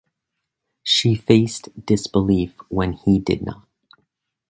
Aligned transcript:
She 0.81 1.13
faced 1.13 1.69
disbelief 1.85 2.55
when 2.69 2.93
he 2.93 3.19
did 3.19 3.43
not. 3.43 3.67